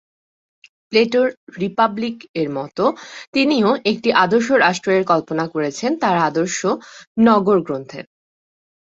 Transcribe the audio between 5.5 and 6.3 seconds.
করেছেন তার